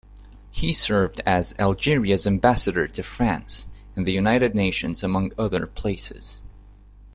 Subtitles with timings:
[0.49, 6.41] He served as Algeria's ambassador to France and the United Nations among other places.